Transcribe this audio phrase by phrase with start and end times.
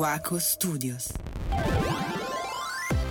[0.00, 1.08] Waco Studios.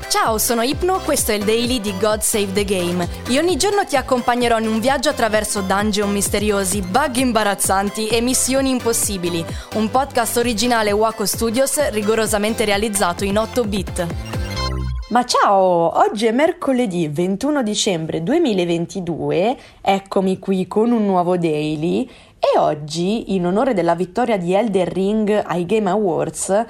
[0.10, 3.08] Ciao, sono Ipno, questo è il daily di God Save the Game.
[3.28, 8.71] Io ogni giorno ti accompagnerò in un viaggio attraverso dungeon misteriosi, bug imbarazzanti e missioni
[8.71, 9.46] impossibili.
[9.75, 14.28] Un podcast originale Waco Studios rigorosamente realizzato in 8 bit.
[15.10, 22.07] Ma ciao, oggi è mercoledì 21 dicembre 2022, eccomi qui con un nuovo daily
[22.38, 26.63] e oggi, in onore della vittoria di Elder Ring ai Game Awards,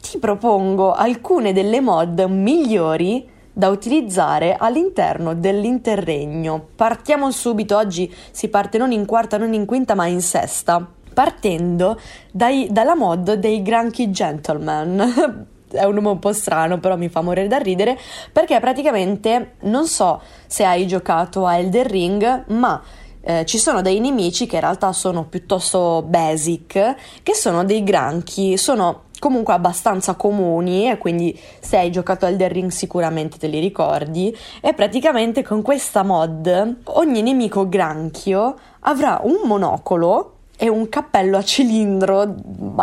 [0.00, 6.68] ti propongo alcune delle mod migliori da utilizzare all'interno dell'interregno.
[6.76, 10.82] Partiamo subito, oggi si parte non in quarta, non in quinta, ma in sesta,
[11.12, 12.00] partendo
[12.32, 15.48] dai, dalla mod dei Granchi Gentleman.
[15.70, 17.98] È un nome un po' strano, però mi fa morire da ridere
[18.32, 22.82] perché praticamente non so se hai giocato a Elder Ring, ma
[23.20, 28.56] eh, ci sono dei nemici che in realtà sono piuttosto basic, che sono dei granchi,
[28.56, 33.58] sono comunque abbastanza comuni e quindi se hai giocato al The Ring sicuramente te li
[33.58, 41.36] ricordi e praticamente con questa mod ogni nemico granchio avrà un monocolo e un cappello
[41.36, 42.34] a cilindro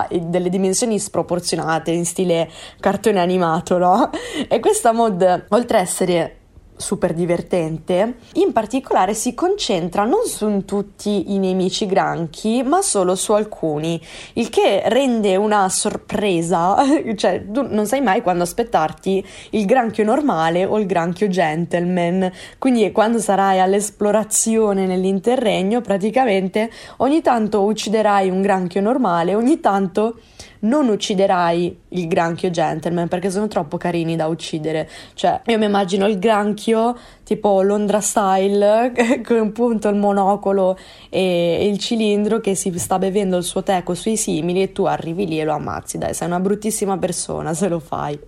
[0.09, 2.49] delle dimensioni sproporzionate in stile
[2.79, 4.09] cartone animato, no?
[4.47, 6.42] E questa mod, oltre a essere
[6.75, 13.31] super divertente, in particolare si concentra non su tutti i nemici granchi, ma solo su
[13.33, 13.99] alcuni,
[14.33, 16.75] il che rende una sorpresa,
[17.15, 22.91] cioè tu non sai mai quando aspettarti il granchio normale o il granchio gentleman, quindi
[22.91, 30.17] quando sarai all'esplorazione nell'interregno praticamente ogni tanto ucciderai un granchio normale, ogni tanto
[30.63, 34.89] non ucciderai il granchio gentleman perché sono troppo carini da uccidere.
[35.13, 38.91] Cioè, io mi immagino il granchio tipo Londra style
[39.23, 40.77] con appunto il monocolo
[41.09, 44.83] e il cilindro che si sta bevendo il suo tè con sui simili e tu
[44.83, 45.97] arrivi lì e lo ammazzi.
[45.97, 48.19] Dai, sei una bruttissima persona se lo fai.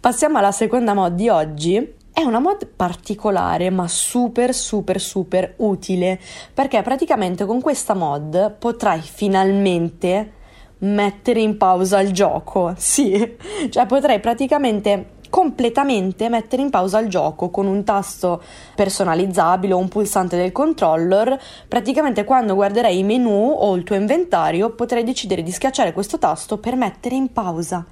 [0.00, 6.20] Passiamo alla seconda mod di oggi, è una mod particolare ma super super super utile
[6.52, 10.40] perché praticamente con questa mod potrai finalmente
[10.82, 12.74] mettere in pausa il gioco.
[12.76, 13.36] Sì,
[13.70, 18.42] cioè potrei praticamente completamente mettere in pausa il gioco con un tasto
[18.74, 21.40] personalizzabile o un pulsante del controller.
[21.66, 26.58] Praticamente quando guarderei i menu o il tuo inventario potrei decidere di schiacciare questo tasto
[26.58, 27.84] per mettere in pausa.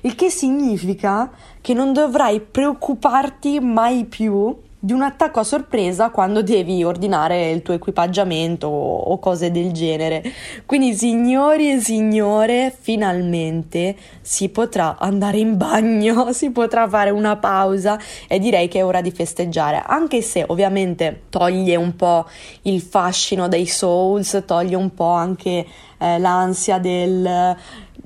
[0.00, 6.42] Il che significa che non dovrai preoccuparti mai più di un attacco a sorpresa quando
[6.42, 10.22] devi ordinare il tuo equipaggiamento o cose del genere.
[10.66, 17.98] Quindi, signori e signore, finalmente si potrà andare in bagno, si potrà fare una pausa
[18.28, 22.26] e direi che è ora di festeggiare, anche se ovviamente toglie un po'
[22.62, 25.66] il fascino dei Souls, toglie un po' anche
[25.98, 27.56] eh, l'ansia del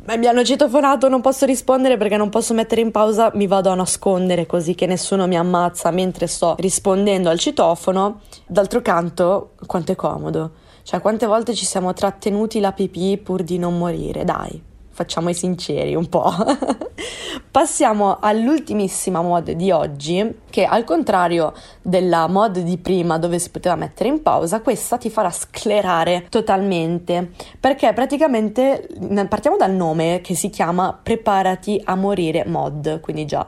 [0.05, 3.71] Beh, mi hanno citofonato, non posso rispondere perché non posso mettere in pausa, mi vado
[3.71, 8.23] a nascondere così che nessuno mi ammazza mentre sto rispondendo al citofono.
[8.45, 10.55] D'altro canto, quanto è comodo.
[10.83, 15.35] Cioè, quante volte ci siamo trattenuti la pipì pur di non morire, dai facciamo i
[15.35, 16.31] sinceri un po'.
[17.53, 21.53] Passiamo all'ultimissima mod di oggi, che al contrario
[21.83, 27.33] della mod di prima dove si poteva mettere in pausa, questa ti farà sclerare totalmente,
[27.61, 28.89] perché praticamente
[29.29, 33.47] partiamo dal nome che si chiama Preparati a morire mod, quindi già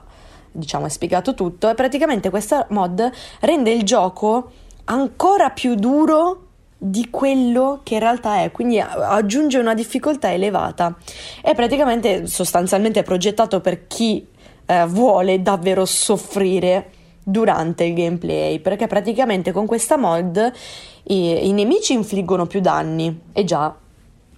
[0.53, 1.71] diciamo è spiegato tutto.
[1.71, 3.11] E praticamente questa mod
[3.41, 4.51] rende il gioco
[4.85, 6.44] ancora più duro
[6.77, 10.97] di quello che in realtà è, quindi aggiunge una difficoltà elevata.
[11.41, 14.27] È praticamente sostanzialmente progettato per chi
[14.67, 16.91] eh, vuole davvero soffrire
[17.23, 20.53] durante il gameplay, perché praticamente con questa mod
[21.05, 23.75] i, i nemici infliggono più danni e già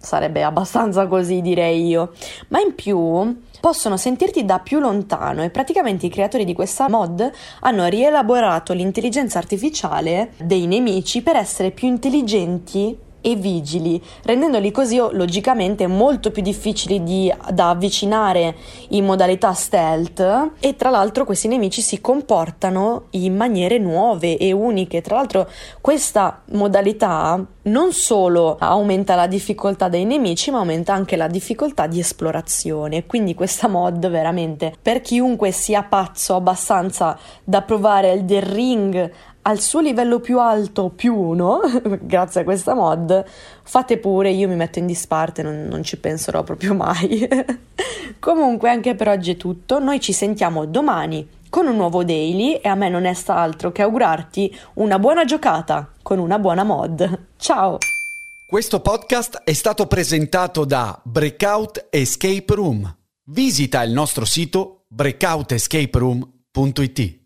[0.06, 2.12] sarebbe abbastanza così direi io,
[2.48, 7.28] ma in più possono sentirti da più lontano e praticamente i creatori di questa mod
[7.60, 12.96] hanno rielaborato l'intelligenza artificiale dei nemici per essere più intelligenti
[13.26, 18.54] e vigili, rendendoli così logicamente molto più difficili di, da avvicinare
[18.90, 25.00] in modalità stealth e tra l'altro questi nemici si comportano in maniere nuove e uniche.
[25.00, 25.48] Tra l'altro
[25.80, 31.98] questa modalità non solo aumenta la difficoltà dei nemici, ma aumenta anche la difficoltà di
[31.98, 33.06] esplorazione.
[33.06, 39.10] Quindi questa mod veramente per chiunque sia pazzo abbastanza da provare il The Ring
[39.46, 41.60] al suo livello più alto più uno,
[42.02, 43.24] grazie a questa mod,
[43.62, 47.28] fate pure, io mi metto in disparte, non, non ci penserò proprio mai.
[48.18, 52.66] Comunque anche per oggi è tutto, noi ci sentiamo domani con un nuovo daily e
[52.68, 57.26] a me non resta altro che augurarti una buona giocata con una buona mod.
[57.36, 57.78] Ciao!
[58.48, 62.96] Questo podcast è stato presentato da Breakout Escape Room.
[63.28, 67.25] Visita il nostro sito breakoutescaperoom.it.